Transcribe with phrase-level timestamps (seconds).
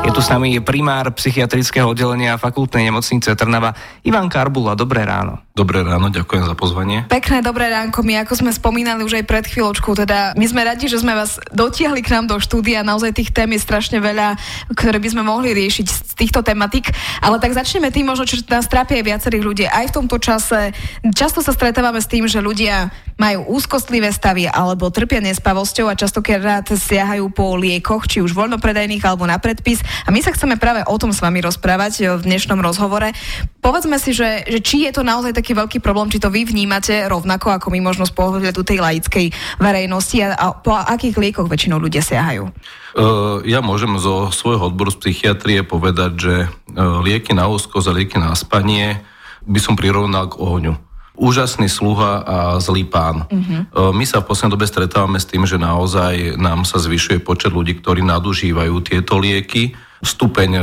[0.00, 4.72] Je tu s nami primár psychiatrického oddelenia fakultnej nemocnice Trnava Ivan Karbula.
[4.72, 5.44] Dobré ráno.
[5.52, 7.04] Dobré ráno, ďakujem za pozvanie.
[7.12, 8.00] Pekné dobré ránko.
[8.00, 11.36] My, ako sme spomínali už aj pred chvíľočkou, teda my sme radi, že sme vás
[11.52, 12.80] dotiahli k nám do štúdia.
[12.80, 14.40] Naozaj tých tém je strašne veľa,
[14.72, 16.88] ktoré by sme mohli riešiť z týchto tematik.
[17.20, 19.64] Ale tak začneme tým možno, čo nás trápia aj viacerých ľudí.
[19.68, 20.72] Aj v tomto čase
[21.12, 22.88] často sa stretávame s tým, že ľudia
[23.20, 29.28] majú úzkostlivé stavy alebo trpia nespavosťou a častokrát siahajú po liekoch, či už voľnopredajných alebo
[29.28, 29.84] na predpis.
[30.08, 33.12] A my sa chceme práve o tom s vami rozprávať v dnešnom rozhovore.
[33.60, 37.04] Povedzme si, že, že či je to naozaj taký veľký problém, či to vy vnímate
[37.12, 39.26] rovnako ako my možno z pohľadu tej laickej
[39.60, 42.48] verejnosti a, a po akých liekoch väčšinou ľudia siahajú?
[42.96, 47.96] Uh, ja môžem zo svojho odboru z psychiatrie povedať, že uh, lieky na úzkosť a
[48.00, 49.04] lieky na spanie
[49.44, 50.89] by som prirovnal k ohňu
[51.20, 53.28] úžasný sluha a zlý pán.
[53.28, 53.92] Uh-huh.
[53.92, 57.76] My sa v poslednej dobe stretávame s tým, že naozaj nám sa zvyšuje počet ľudí,
[57.76, 59.76] ktorí nadužívajú tieto lieky.
[60.00, 60.62] Stupeň e,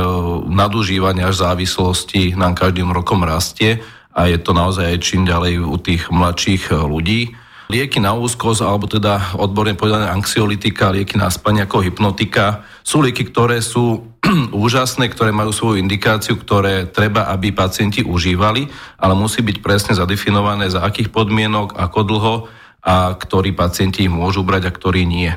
[0.50, 3.78] nadužívania až závislosti nám každým rokom rastie
[4.10, 7.20] a je to naozaj aj čím ďalej u tých mladších e, ľudí.
[7.68, 13.28] Lieky na úzkosť, alebo teda odborne povedané anxiolitika, lieky na spanie ako hypnotika, sú lieky,
[13.28, 14.08] ktoré sú
[14.64, 18.64] úžasné, ktoré majú svoju indikáciu, ktoré treba, aby pacienti užívali,
[18.96, 22.34] ale musí byť presne zadefinované, za akých podmienok, ako dlho
[22.80, 25.28] a ktorí pacienti ich môžu brať a ktorí nie.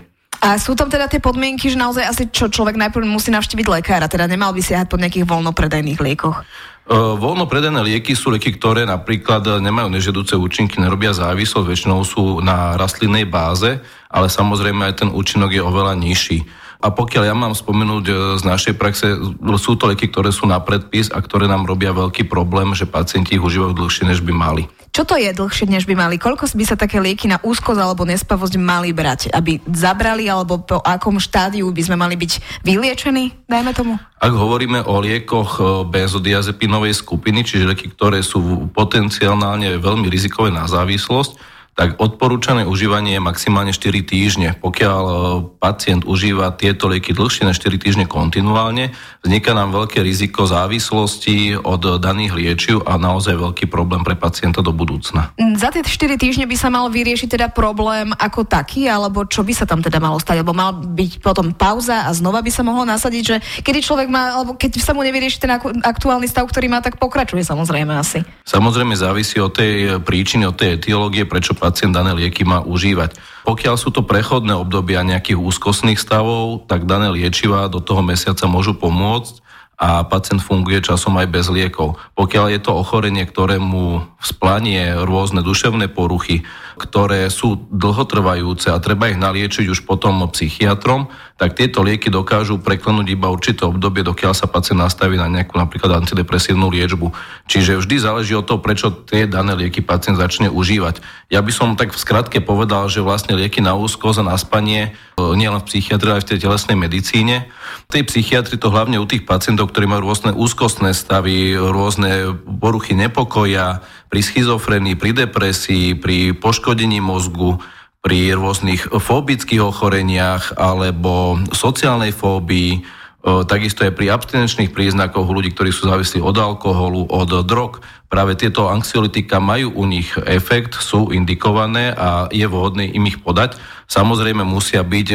[0.41, 4.07] A sú tam teda tie podmienky, že naozaj asi čo človek najprv musí navštíviť lekára,
[4.07, 6.47] teda nemal by siahať po nejakých voľnopredajných liekoch?
[6.81, 12.41] E, voľno predané lieky sú lieky, ktoré napríklad nemajú nežedúce účinky, nerobia závislosť, väčšinou sú
[12.41, 13.77] na rastlinnej báze,
[14.09, 16.43] ale samozrejme aj ten účinok je oveľa nižší.
[16.81, 19.13] A pokiaľ ja mám spomenúť e, z našej praxe,
[19.61, 23.37] sú to lieky, ktoré sú na predpis a ktoré nám robia veľký problém, že pacienti
[23.37, 24.65] ich užívajú dlhšie, než by mali.
[24.91, 26.19] Čo to je dlhšie, než by mali?
[26.19, 29.31] Koľko by sa také lieky na úzkosť alebo nespavosť mali brať?
[29.31, 33.95] Aby zabrali, alebo po akom štádiu by sme mali byť vyliečení, dajme tomu?
[34.19, 40.65] Ak hovoríme o liekoch e, benzodiazepinovej skupiny, čiže lieky, ktoré sú potenciálne veľmi rizikové na
[40.65, 44.53] závislosť, tak odporúčané užívanie je maximálne 4 týždne.
[44.61, 45.15] Pokiaľ e,
[45.57, 48.93] pacient užíva tieto lieky dlhšie na 4 týždne kontinuálne,
[49.25, 54.69] vzniká nám veľké riziko závislosti od daných liečiv a naozaj veľký problém pre pacienta do
[54.69, 55.33] budúcna.
[55.41, 59.41] Mm, za tie 4 týždne by sa mal vyriešiť teda problém ako taký, alebo čo
[59.41, 60.45] by sa tam teda malo stať?
[60.45, 64.37] Alebo mal byť potom pauza a znova by sa mohlo nasadiť, že kedy človek má,
[64.37, 65.49] alebo keď sa mu nevyrieši ten
[65.81, 68.21] aktuálny stav, ktorý má, tak pokračuje samozrejme asi.
[68.45, 73.15] Samozrejme závisí od tej príčiny, od tej etiológie, prečo pacient dané lieky má užívať.
[73.47, 78.75] Pokiaľ sú to prechodné obdobia nejakých úzkostných stavov, tak dané liečiva do toho mesiaca môžu
[78.75, 79.41] pomôcť
[79.81, 81.97] a pacient funguje časom aj bez liekov.
[82.13, 86.45] Pokiaľ je to ochorenie, ktorému splanie rôzne duševné poruchy,
[86.77, 91.09] ktoré sú dlhotrvajúce a treba ich naliečiť už potom psychiatrom,
[91.41, 96.05] tak tieto lieky dokážu preklenúť iba určité obdobie, dokiaľ sa pacient nastaví na nejakú napríklad
[96.05, 97.09] antidepresívnu liečbu.
[97.49, 101.01] Čiže vždy záleží od toho, prečo tie dané lieky pacient začne užívať.
[101.33, 104.93] Ja by som tak v skratke povedal, že vlastne lieky na úzkosť a na spanie
[105.17, 107.49] e, nielen v psychiatrii, ale aj v tej telesnej medicíne.
[107.89, 112.93] V tej psychiatrii to hlavne u tých pacientov, ktorí majú rôzne úzkostné stavy, rôzne poruchy
[112.93, 113.79] nepokoja,
[114.11, 117.63] pri schizofrenii, pri depresii, pri poškodení mozgu,
[118.03, 122.83] pri rôznych fóbických ochoreniach alebo sociálnej fóbii,
[123.21, 127.79] takisto aj pri abstinenčných príznakoch ľudí, ktorí sú závislí od alkoholu, od drog.
[128.09, 133.55] Práve tieto anxiolitika majú u nich efekt, sú indikované a je vhodné im ich podať.
[133.87, 135.07] Samozrejme musia byť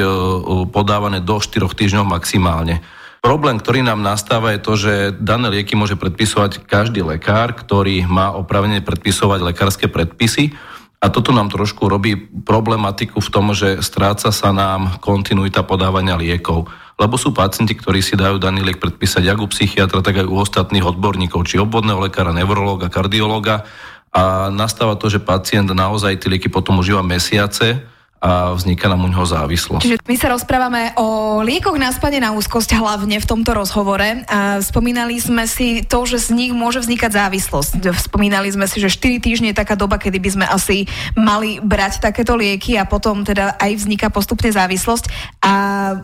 [0.70, 2.80] podávané do 4 týždňov maximálne.
[3.26, 8.30] Problém, ktorý nám nastáva, je to, že dané lieky môže predpisovať každý lekár, ktorý má
[8.30, 10.54] opravene predpisovať lekárske predpisy
[11.02, 12.14] a toto nám trošku robí
[12.46, 16.70] problematiku v tom, že stráca sa nám kontinuita podávania liekov.
[17.02, 20.38] Lebo sú pacienti, ktorí si dajú daný liek predpísať jak u psychiatra, tak aj u
[20.38, 23.66] ostatných odborníkov, či obvodného lekára, neurológa, kardiológa.
[24.14, 29.08] A nastáva to, že pacient naozaj tie lieky potom užíva mesiace, a vzniká nám u
[29.12, 29.84] neho závislosť.
[29.84, 34.58] Čiže my sa rozprávame o liekoch na spanie na úzkosť hlavne v tomto rozhovore a
[34.64, 37.72] spomínali sme si to, že z nich môže vznikať závislosť.
[37.96, 42.00] Spomínali sme si, že 4 týždne je taká doba, kedy by sme asi mali brať
[42.00, 45.36] takéto lieky a potom teda aj vzniká postupne závislosť.
[45.44, 45.52] A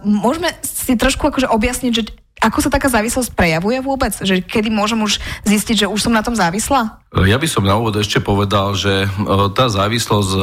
[0.05, 2.05] môžeme si trošku akože objasniť, že
[2.43, 4.11] ako sa taká závislosť prejavuje vôbec?
[4.19, 6.99] Že kedy môžem už zistiť, že už som na tom závislá?
[7.23, 9.09] Ja by som na úvod ešte povedal, že e,
[9.55, 10.41] tá závislosť e,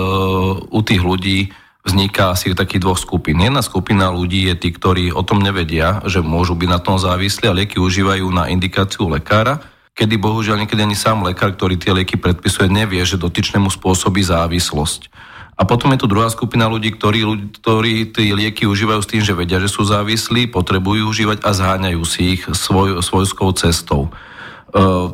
[0.72, 1.51] u tých ľudí
[1.84, 3.40] vzniká asi takých dvoch skupín.
[3.40, 7.51] Jedna skupina ľudí je tí, ktorí o tom nevedia, že môžu byť na tom závislí
[7.51, 9.60] a lieky užívajú na indikáciu lekára.
[10.00, 15.12] kedy bohužiaľ niekedy ani sám lekár, ktorý tie lieky predpisuje, nevie, že dotyčnému spôsobí závislosť.
[15.60, 19.36] A potom je tu druhá skupina ľudí, ktorí, ktorí tie lieky užívajú s tým, že
[19.36, 24.08] vedia, že sú závislí, potrebujú užívať a zháňajú si ich svoj, svojskou cestou.
[24.08, 24.10] E,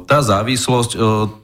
[0.06, 0.98] tá závislosť, e,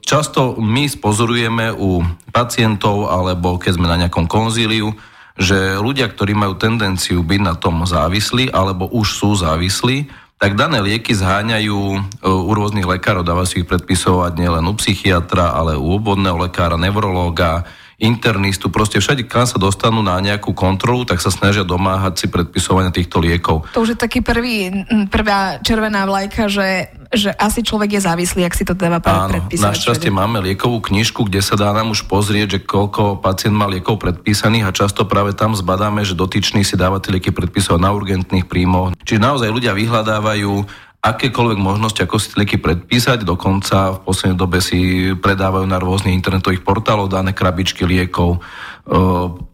[0.06, 4.94] často my spozorujeme u pacientov alebo keď sme na nejakom konzíliu,
[5.34, 10.06] že ľudia, ktorí majú tendenciu byť na tom závislí alebo už sú závislí,
[10.38, 15.58] tak dané lieky zháňajú e, u rôznych lekárov, dávajú si ich predpisovať nielen u psychiatra,
[15.58, 17.66] ale u obvodného lekára, neurológa,
[18.02, 22.90] internistu, proste všade, kam sa dostanú na nejakú kontrolu, tak sa snažia domáhať si predpisovania
[22.90, 23.70] týchto liekov.
[23.70, 28.58] To už je taký prvý, prvá červená vlajka, že, že asi človek je závislý, ak
[28.58, 29.62] si to dáva predpísať.
[29.62, 34.02] Našťastie máme liekovú knižku, kde sa dá nám už pozrieť, že koľko pacient má liekov
[34.02, 38.50] predpísaných a často práve tam zbadáme, že dotyčný si dáva tie lieky predpisovať na urgentných
[38.50, 38.98] príjmoch.
[39.06, 43.26] Čiže naozaj ľudia vyhľadávajú akékoľvek možnosti, ako si lieky predpísať.
[43.26, 48.38] Dokonca v poslednej dobe si predávajú na rôznych internetových portáloch dané krabičky liekov.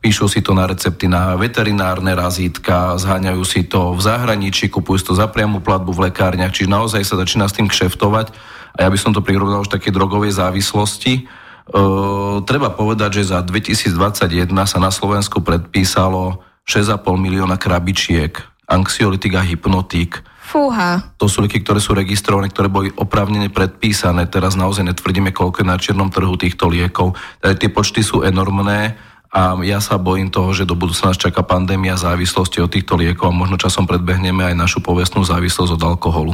[0.05, 5.12] Píšu si to na recepty na veterinárne razítka, zháňajú si to v zahraničí, kupujú to
[5.17, 8.29] za priamu platbu v lekárniach, čiže naozaj sa začína s tým kšeftovať.
[8.77, 11.25] A ja by som to prirovnal už také drogovej závislosti.
[11.69, 18.37] Uh, treba povedať, že za 2021 sa na Slovensku predpísalo 6,5 milióna krabičiek
[18.69, 21.12] anxiolitik a hypnotik Fúha.
[21.21, 24.25] To sú lieky, ktoré sú registrované, ktoré boli oprávnene predpísané.
[24.33, 27.12] Teraz naozaj netvrdíme, koľko je na čiernom trhu týchto liekov.
[27.45, 28.97] Takže tie počty sú enormné
[29.28, 33.28] a ja sa bojím toho, že do budúcna nás čaká pandémia závislosti od týchto liekov
[33.28, 36.32] a možno časom predbehneme aj našu povestnú závislosť od alkoholu.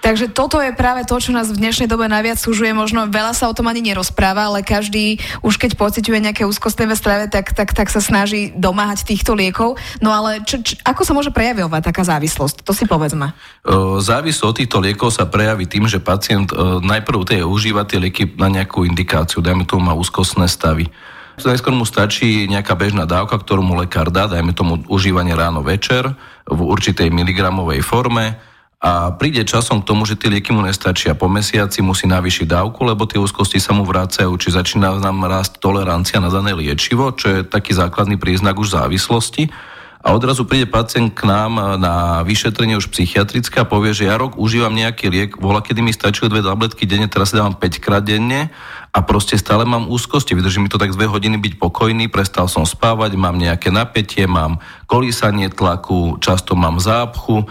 [0.00, 2.72] Takže toto je práve to, čo nás v dnešnej dobe najviac súžuje.
[2.72, 6.96] Možno veľa sa o tom ani nerozpráva, ale každý už keď pociťuje nejaké úzkostné v
[6.96, 9.76] strave, tak, tak, tak sa snaží domáhať týchto liekov.
[10.00, 12.64] No ale čo, čo, ako sa môže prejavovať taká závislosť?
[12.64, 13.36] To si povedzme.
[14.00, 16.48] Závislosť od týchto liekov sa prejaví tým, že pacient
[16.80, 20.88] najprv tie užíva tie lieky na nejakú indikáciu, dajme tomu má úzkostné stavy.
[21.46, 26.12] Najskôr mu stačí nejaká bežná dávka, ktorú mu lekár dá, dajme tomu užívanie ráno večer
[26.44, 28.36] v určitej miligramovej forme
[28.80, 31.12] a príde časom k tomu, že tie lieky mu nestačia.
[31.12, 35.60] Po mesiaci musí navýšiť dávku, lebo tie úzkosti sa mu vrácajú, či začína nám rásť
[35.60, 39.52] tolerancia na dané liečivo, čo je taký základný príznak už závislosti.
[40.00, 44.40] A odrazu príde pacient k nám na vyšetrenie už psychiatrické a povie, že ja rok
[44.40, 48.00] užívam nejaký liek, vola, kedy mi stačili dve tabletky denne, teraz si dávam 5 krát
[48.00, 48.48] denne
[48.96, 50.32] a proste stále mám úzkosti.
[50.32, 54.56] Vydrží mi to tak dve hodiny byť pokojný, prestal som spávať, mám nejaké napätie, mám
[54.88, 57.44] kolísanie tlaku, často mám zápchu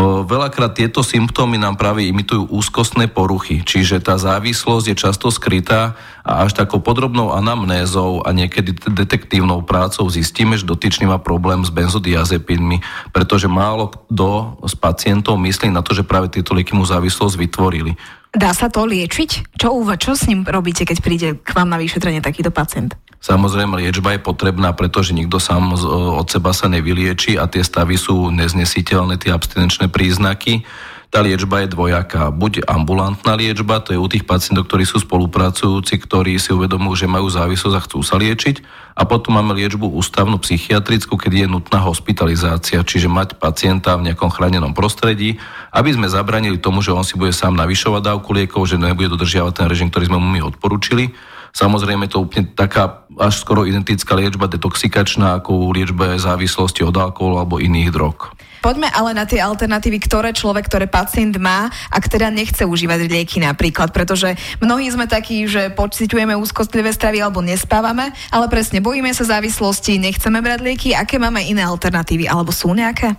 [0.00, 5.98] Veľakrát tieto symptómy nám práve imitujú úzkostné poruchy, čiže tá závislosť je často skrytá
[6.30, 11.74] a až takou podrobnou anamnézou a niekedy detektívnou prácou zistíme, že dotyčný má problém s
[11.74, 12.78] benzodiazepinmi,
[13.10, 17.98] pretože málo kto z pacientov myslí na to, že práve tieto lieky mu závislosť vytvorili.
[18.30, 19.58] Dá sa to liečiť?
[19.58, 22.94] Čo, čo s ním robíte, keď príde k vám na vyšetrenie takýto pacient?
[23.18, 25.74] Samozrejme, liečba je potrebná, pretože nikto sám
[26.14, 30.62] od seba sa nevylieči a tie stavy sú neznesiteľné, tie abstinenčné príznaky.
[31.10, 32.30] Tá liečba je dvojaká.
[32.30, 37.10] Buď ambulantná liečba, to je u tých pacientov, ktorí sú spolupracujúci, ktorí si uvedomujú, že
[37.10, 38.62] majú závislosť a chcú sa liečiť.
[38.94, 44.30] A potom máme liečbu ústavnú psychiatrickú, keď je nutná hospitalizácia, čiže mať pacienta v nejakom
[44.30, 45.42] chránenom prostredí,
[45.74, 49.52] aby sme zabranili tomu, že on si bude sám navyšovať dávku liekov, že nebude dodržiavať
[49.58, 51.10] ten režim, ktorý sme mu my odporúčili
[51.50, 57.42] Samozrejme to úplne taká až skoro identická liečba detoxikačná ako u liečbe závislosti od alkoholu
[57.42, 58.32] alebo iných drog.
[58.60, 63.40] Poďme ale na tie alternatívy, ktoré človek, ktoré pacient má, ak teda nechce užívať lieky
[63.40, 69.24] napríklad, pretože mnohí sme takí, že pociťujeme úzkostlivé stravy alebo nespávame, ale presne bojíme sa
[69.24, 73.16] závislosti, nechceme brať lieky, aké máme iné alternatívy, alebo sú nejaké?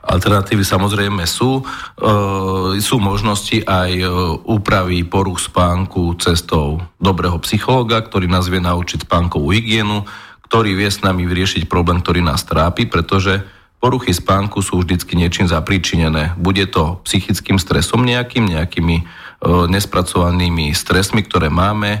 [0.00, 1.60] Alternatívy samozrejme sú.
[1.60, 1.62] E,
[2.80, 4.06] sú možnosti aj e,
[4.48, 10.08] úpravy poruch spánku cestou dobrého psychologa, ktorý nás vie naučiť spánkovú hygienu,
[10.48, 13.44] ktorý vie s nami vyriešiť problém, ktorý nás trápi, pretože
[13.80, 16.36] poruchy spánku sú vždycky niečím zapríčinené.
[16.36, 19.04] Bude to psychickým stresom nejakým, nejakými e,
[19.68, 22.00] nespracovanými stresmi, ktoré máme,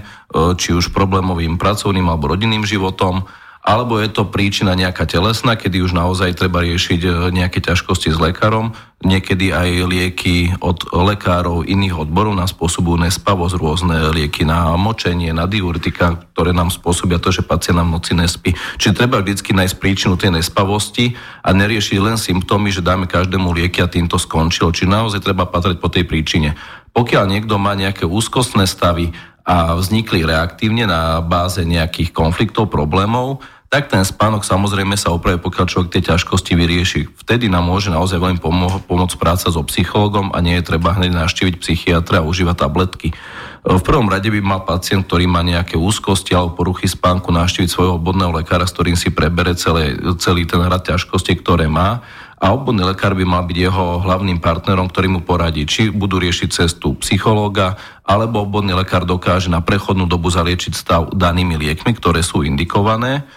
[0.60, 3.28] či už problémovým pracovným alebo rodinným životom,
[3.60, 8.16] alebo je to príčina nejaká telesná, kedy už naozaj treba riešiť e, nejaké ťažkosti s
[8.16, 8.72] lekárom.
[9.04, 15.44] Niekedy aj lieky od lekárov iných odborov nám spôsobujú nespavosť, rôzne lieky na močenie, na
[15.44, 18.56] diurtika, ktoré nám spôsobia to, že pacient nám noci nespí.
[18.80, 23.84] Čiže treba vždycky nájsť príčinu tej nespavosti a neriešiť len symptómy, že dáme každému lieky
[23.84, 24.72] a týmto skončilo.
[24.72, 26.56] Čiže naozaj treba patrať po tej príčine.
[26.96, 29.12] Pokiaľ niekto má nejaké úzkostné stavy,
[29.50, 35.66] a vznikli reaktívne na báze nejakých konfliktov, problémov, tak ten spánok samozrejme sa opraví, pokiaľ
[35.66, 37.00] človek tie ťažkosti vyrieši.
[37.22, 41.14] Vtedy nám môže naozaj veľmi pomo- pomôcť práca so psychologom a nie je treba hneď
[41.14, 43.14] naštíviť psychiatra a užívať tabletky.
[43.62, 48.02] V prvom rade by mal pacient, ktorý má nejaké úzkosti alebo poruchy spánku, naštíviť svojho
[48.02, 52.02] obvodného lekára, s ktorým si prebere celé, celý ten rad ťažkosti, ktoré má
[52.40, 56.48] a obvodný lekár by mal byť jeho hlavným partnerom, ktorý mu poradí, či budú riešiť
[56.48, 62.40] cestu psychológa, alebo obvodný lekár dokáže na prechodnú dobu zaliečiť stav danými liekmi, ktoré sú
[62.40, 63.28] indikované.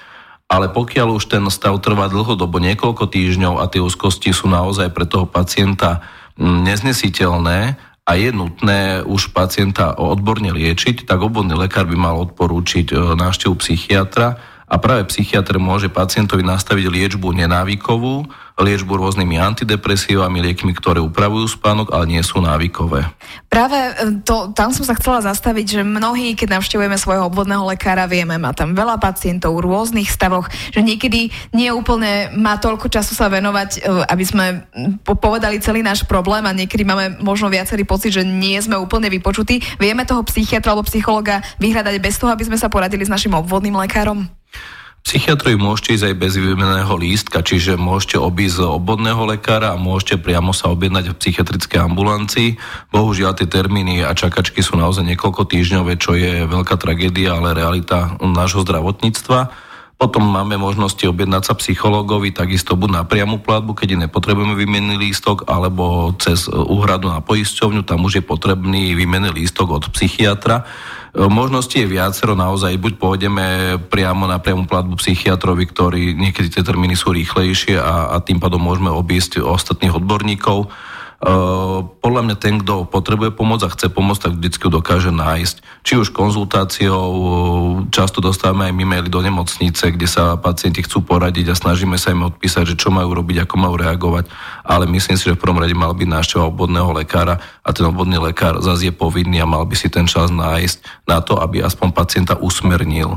[0.47, 5.03] Ale pokiaľ už ten stav trvá dlhodobo, niekoľko týždňov a tie úzkosti sú naozaj pre
[5.03, 5.99] toho pacienta
[6.39, 7.59] mm, neznesiteľné
[8.07, 13.59] a je nutné už pacienta odborne liečiť, tak obvodný lekár by mal odporúčiť e, návštevu
[13.59, 14.39] psychiatra,
[14.73, 21.89] a práve psychiatr môže pacientovi nastaviť liečbu nenávykovú, liečbu rôznymi antidepresívami, liekmi, ktoré upravujú spánok,
[21.89, 23.09] ale nie sú návykové.
[23.49, 23.91] Práve e,
[24.21, 28.53] to, tam som sa chcela zastaviť, že mnohí, keď navštevujeme svojho obvodného lekára, vieme, má
[28.53, 33.69] tam veľa pacientov v rôznych stavoch, že niekedy nie úplne má toľko času sa venovať,
[33.77, 34.45] e, aby sme
[35.01, 39.81] povedali celý náš problém a niekedy máme možno viacerý pocit, že nie sme úplne vypočutí.
[39.81, 43.73] Vieme toho psychiatra alebo psychologa vyhľadať bez toho, aby sme sa poradili s našim obvodným
[43.81, 44.29] lekárom?
[45.03, 50.55] Psychiatrovi môžete ísť aj bez vymeného lístka, čiže môžete obísť obvodného lekára a môžete priamo
[50.55, 52.55] sa objednať v psychiatrickej ambulancii.
[52.87, 58.15] Bohužiaľ tie termíny a čakačky sú naozaj niekoľko týždňové, čo je veľká tragédia, ale realita
[58.23, 59.51] nášho zdravotníctva.
[59.99, 65.51] Potom máme možnosti objednať sa psychológovi, takisto buď na priamu platbu, keď nepotrebujeme výmenný lístok,
[65.51, 70.63] alebo cez úhradu na poisťovňu, tam už je potrebný výmenný lístok od psychiatra.
[71.13, 73.45] E, možnosti je viacero, naozaj buď pôjdeme
[73.85, 78.57] priamo na priamu platbu psychiatrovi, ktorý niekedy tie termíny sú rýchlejšie a, a tým pádom
[78.57, 80.73] môžeme obísť ostatných odborníkov.
[81.23, 85.55] Uh, podľa mňa ten, kto potrebuje pomoc a chce pomôcť, tak vždycky ju dokáže nájsť.
[85.87, 87.07] Či už konzultáciou,
[87.95, 92.27] často dostávame aj maily do nemocnice, kde sa pacienti chcú poradiť a snažíme sa im
[92.27, 94.27] odpísať, že čo majú robiť, ako majú reagovať.
[94.67, 98.19] Ale myslím si, že v prvom rade mal byť návšteva obvodného lekára a ten obvodný
[98.19, 101.95] lekár zase je povinný a mal by si ten čas nájsť na to, aby aspoň
[101.95, 103.15] pacienta usmernil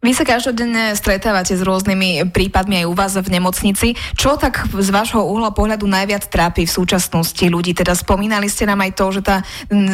[0.00, 3.92] vy sa každodenne stretávate s rôznymi prípadmi aj u vás v nemocnici.
[4.16, 7.76] Čo tak z vášho uhla pohľadu najviac trápi v súčasnosti ľudí?
[7.76, 9.36] Teda spomínali ste nám aj to, že tá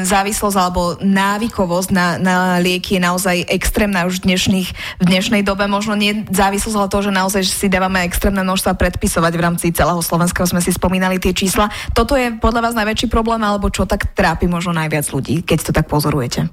[0.06, 4.68] závislosť alebo návykovosť na, na lieky je naozaj extrémna už v, dnešných,
[5.02, 5.66] v dnešnej dobe.
[5.66, 9.98] Možno nie závislosť, ale to, že naozaj si dávame extrémne množstva predpisovať v rámci celého
[9.98, 10.46] Slovenska.
[10.46, 11.66] Sme si spomínali tie čísla.
[11.98, 15.72] Toto je podľa vás najväčší problém, alebo čo tak trápi možno najviac ľudí, keď to
[15.74, 16.46] tak pozorujete?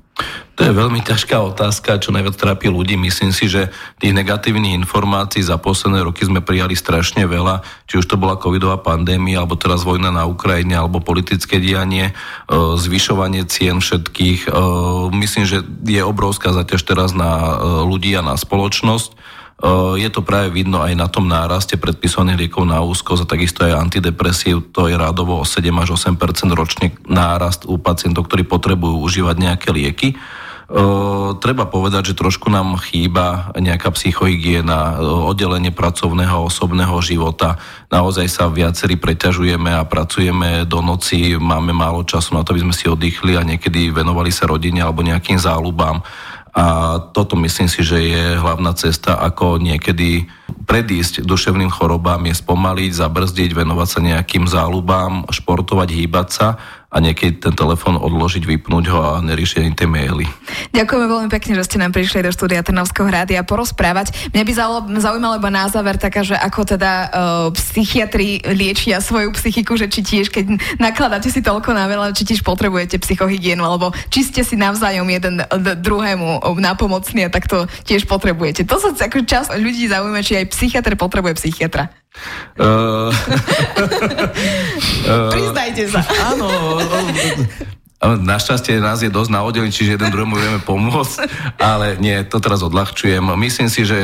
[0.54, 2.94] To je veľmi ťažká otázka, čo najviac trápi ľudí.
[2.94, 8.06] Myslím si, že tých negatívnych informácií za posledné roky sme prijali strašne veľa, či už
[8.06, 12.14] to bola covidová pandémia, alebo teraz vojna na Ukrajine, alebo politické dianie, e,
[12.78, 14.46] zvyšovanie cien všetkých.
[14.46, 14.50] E,
[15.18, 17.54] myslím, že je obrovská zaťaž teraz na e,
[17.90, 19.18] ľudí a na spoločnosť.
[19.96, 23.80] Je to práve vidno aj na tom náraste predpisovaných liekov na úzkosť a takisto aj
[23.80, 24.76] antidepresív.
[24.76, 26.20] To je rádovo o 7 až 8
[26.52, 30.20] ročne nárast u pacientov, ktorí potrebujú užívať nejaké lieky.
[31.40, 35.00] Treba povedať, že trošku nám chýba nejaká psychohygiena,
[35.32, 37.56] oddelenie pracovného a osobného života.
[37.88, 42.76] Naozaj sa viacerí preťažujeme a pracujeme do noci, máme málo času na to, aby sme
[42.76, 46.02] si oddychli a niekedy venovali sa rodine alebo nejakým záľubám.
[46.54, 50.30] A toto myslím si, že je hlavná cesta, ako niekedy
[50.70, 56.48] predísť duševným chorobám, je spomaliť, zabrzdiť, venovať sa nejakým záľubám, športovať, hýbať sa
[56.94, 60.30] a niekedy ten telefon odložiť, vypnúť ho a neriešiť ani tie maily.
[60.78, 64.30] Ďakujeme veľmi pekne, že ste nám prišli do štúdia Trnavského rádia porozprávať.
[64.30, 64.54] Mňa by
[65.02, 67.10] zaujímalo iba na záver taká, že ako teda uh,
[67.58, 72.46] psychiatri liečia svoju psychiku, že či tiež, keď nakladáte si toľko na veľa, či tiež
[72.46, 75.42] potrebujete psychohygienu, alebo či ste si navzájom jeden
[75.82, 78.70] druhému napomocní a tak to tiež potrebujete.
[78.70, 81.90] To sa ako čas ľudí zaujíma, či aj psychiatr potrebuje psychiatra.
[82.60, 83.10] Uh,
[85.34, 86.02] Priznajte sa.
[86.34, 86.48] Áno.
[88.04, 91.24] Našťastie nás je dosť na oddelení, čiže jeden druhému vieme pomôcť,
[91.56, 93.24] ale nie, to teraz odľahčujem.
[93.40, 93.96] Myslím si, že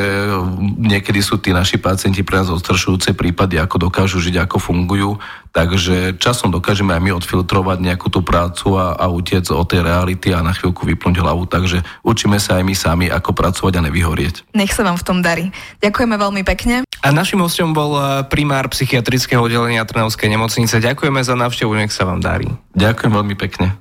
[0.80, 5.20] niekedy sú tí naši pacienti pre nás odstrašujúce prípady, ako dokážu žiť, ako fungujú,
[5.52, 10.34] takže časom dokážeme aj my odfiltrovať nejakú tú prácu a, a utiec od tej reality
[10.34, 14.44] a na chvíľku vypnúť hlavu, takže učíme sa aj my sami, ako pracovať a nevyhorieť.
[14.54, 15.52] Nech sa vám v tom darí.
[15.82, 16.84] Ďakujeme veľmi pekne.
[17.00, 20.80] A našim hostom bol eh, primár psychiatrického oddelenia Trnavskej nemocnice.
[20.84, 22.52] Ďakujeme za návštevu, nech sa vám darí.
[22.76, 23.80] Ďakujem veľmi pekne.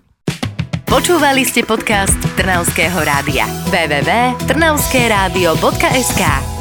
[0.89, 3.45] Počúvali ste podcast Trnavského rádia.
[3.69, 6.58] www.trnavskeradio.sk